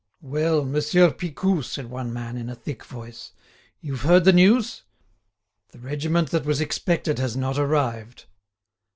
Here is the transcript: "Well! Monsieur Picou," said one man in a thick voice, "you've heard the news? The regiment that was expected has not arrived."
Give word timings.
"Well! 0.23 0.65
Monsieur 0.65 1.11
Picou," 1.11 1.61
said 1.63 1.91
one 1.91 2.11
man 2.11 2.35
in 2.35 2.49
a 2.49 2.55
thick 2.55 2.83
voice, 2.83 3.33
"you've 3.81 4.01
heard 4.01 4.23
the 4.23 4.33
news? 4.33 4.81
The 5.73 5.77
regiment 5.79 6.31
that 6.31 6.43
was 6.43 6.59
expected 6.59 7.19
has 7.19 7.37
not 7.37 7.59
arrived." 7.59 8.25